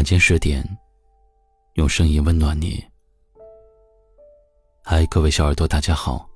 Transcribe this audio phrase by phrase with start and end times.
[0.00, 0.66] 晚间十点，
[1.74, 2.82] 用声音温暖你。
[4.82, 6.26] 嗨，各位小耳朵，大家好，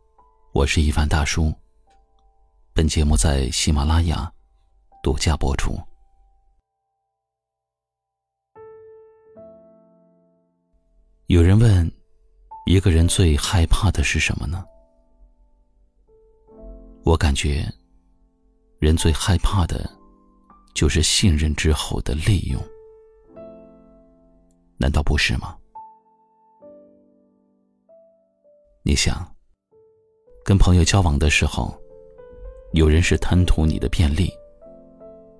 [0.52, 1.50] 我是一凡大叔。
[2.74, 4.30] 本节目在喜马拉雅
[5.02, 5.78] 独家播出。
[11.28, 11.90] 有人问：
[12.66, 14.62] 一个人最害怕的是什么呢？
[17.02, 17.66] 我感觉，
[18.78, 19.90] 人最害怕的，
[20.74, 22.62] 就是信任之后的利用。
[24.76, 25.56] 难道不是吗？
[28.82, 29.26] 你想，
[30.44, 31.74] 跟朋友交往的时候，
[32.72, 34.30] 有人是贪图你的便利，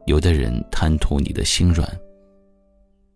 [0.07, 1.87] 有的人贪图你的心软。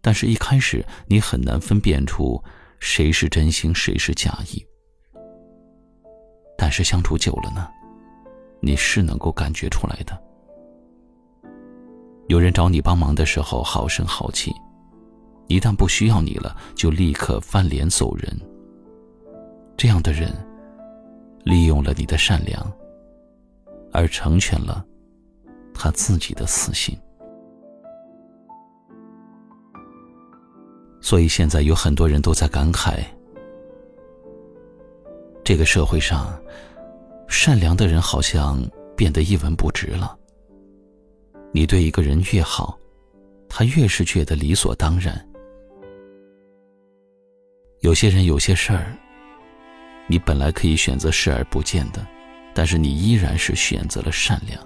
[0.00, 2.42] 但是，一开始你很难分辨出
[2.78, 4.64] 谁是真心，谁是假意。
[6.56, 7.68] 但是相处久了呢，
[8.60, 10.22] 你是能够感觉出来的。
[12.28, 14.52] 有人找你帮忙的时候，好声好气。
[15.48, 18.30] 一旦不需要你了，就立刻翻脸走人。
[19.76, 20.30] 这样的人，
[21.44, 22.72] 利用了你的善良，
[23.92, 24.84] 而成全了
[25.72, 26.96] 他自己的私心。
[31.00, 33.02] 所以现在有很多人都在感慨：
[35.42, 36.38] 这个社会上，
[37.26, 38.60] 善良的人好像
[38.94, 40.14] 变得一文不值了。
[41.52, 42.78] 你对一个人越好，
[43.48, 45.24] 他越是觉得理所当然。
[47.88, 48.92] 有些人有些事儿，
[50.08, 52.06] 你本来可以选择视而不见的，
[52.52, 54.62] 但是你依然是选择了善良，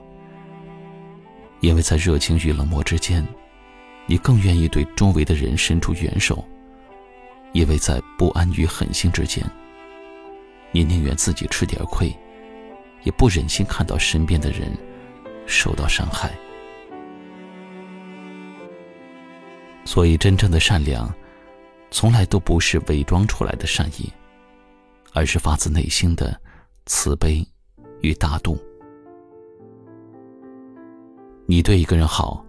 [1.60, 3.24] 因为在热情与冷漠之间，
[4.06, 6.44] 你更愿意对周围的人伸出援手；
[7.52, 9.48] 因为在不安与狠心之间，
[10.72, 12.12] 你宁愿自己吃点亏，
[13.04, 14.76] 也不忍心看到身边的人
[15.46, 16.28] 受到伤害。
[19.84, 21.08] 所以，真正的善良。
[21.92, 24.10] 从来都不是伪装出来的善意，
[25.12, 26.40] 而是发自内心的
[26.86, 27.46] 慈悲
[28.00, 28.58] 与大度。
[31.46, 32.42] 你对一个人好，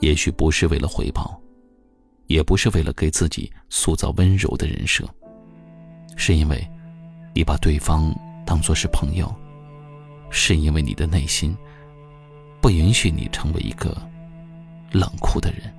[0.00, 1.38] 也许不是为了回报，
[2.28, 5.06] 也不是为了给自己塑造温柔的人设，
[6.16, 6.66] 是因为
[7.34, 8.10] 你把对方
[8.46, 9.32] 当作是朋友，
[10.30, 11.54] 是因为你的内心
[12.60, 13.94] 不允许你成为一个
[14.90, 15.70] 冷酷的人。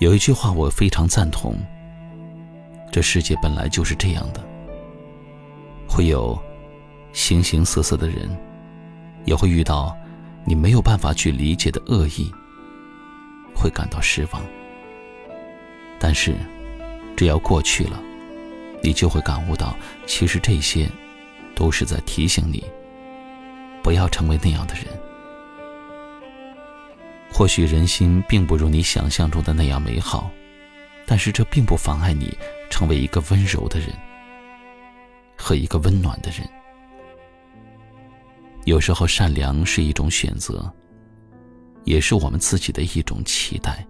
[0.00, 1.54] 有一句话我非常赞同。
[2.90, 4.42] 这世界本来就是这样的，
[5.86, 6.38] 会有
[7.12, 8.26] 形形色色的人，
[9.26, 9.94] 也会遇到
[10.46, 12.32] 你没有办法去理解的恶意，
[13.54, 14.42] 会感到失望。
[15.98, 16.34] 但是，
[17.14, 18.00] 只要过去了，
[18.82, 20.88] 你就会感悟到，其实这些
[21.54, 22.64] 都是在提醒你，
[23.82, 24.84] 不要成为那样的人。
[27.32, 30.30] 或许人心并不如你想象中的那样美好，
[31.06, 32.36] 但是这并不妨碍你
[32.70, 33.88] 成为一个温柔的人
[35.36, 36.46] 和一个温暖的人。
[38.66, 40.70] 有时候，善良是一种选择，
[41.84, 43.86] 也是我们自己的一种期待。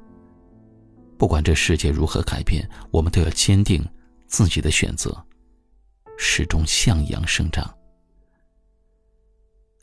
[1.19, 3.85] 不管这世界如何改变，我们都要坚定
[4.29, 5.13] 自己的选择，
[6.17, 7.69] 始终向阳生长。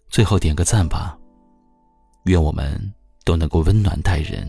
[0.08, 1.18] 最后点个赞吧，
[2.24, 2.94] 愿我们。
[3.28, 4.48] 都能够温暖待人，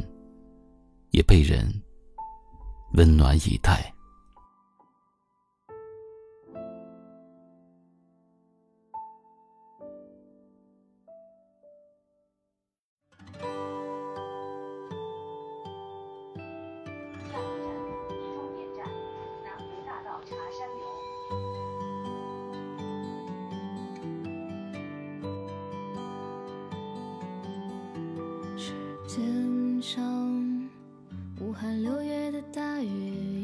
[1.11, 1.69] 也被人
[2.93, 3.93] 温暖以待。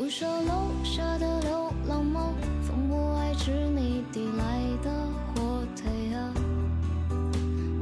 [0.00, 2.32] 宿舍楼下的流浪猫，
[2.66, 4.90] 从不爱吃你递来的
[5.34, 6.32] 火腿啊。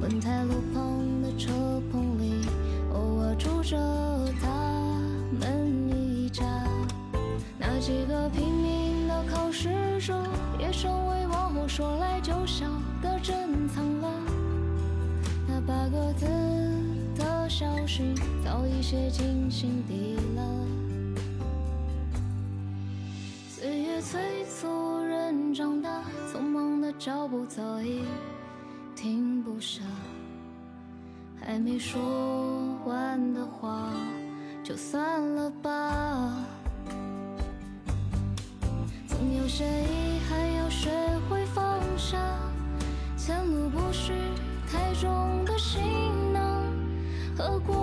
[0.00, 2.44] 文泰路旁的车棚里，
[2.92, 3.76] 偶尔住着
[4.42, 5.00] 他
[5.38, 6.42] 们一家。
[7.56, 10.20] 那几个拼命的考试者，
[10.58, 12.66] 也成为往后说来就笑
[13.00, 14.10] 的珍藏了。
[15.46, 16.26] 那八个字
[17.16, 18.12] 的消息，
[18.44, 20.42] 早已写进心底了。
[26.98, 28.02] 脚步早已
[28.96, 29.82] 停不下。
[31.40, 32.00] 还没说
[32.84, 33.92] 完的话，
[34.64, 36.34] 就算了吧。
[39.06, 40.90] 总有些遗憾要学
[41.30, 42.18] 会放下，
[43.16, 44.12] 前路不是
[44.68, 45.80] 太重的行
[46.32, 46.64] 囊
[47.36, 47.77] 和过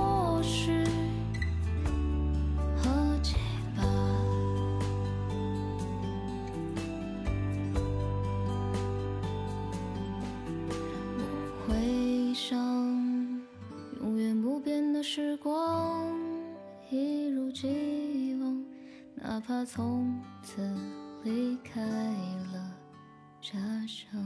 [19.35, 20.61] 哪怕从此
[21.21, 21.81] 离开
[22.53, 22.71] 了
[23.41, 24.24] 家乡。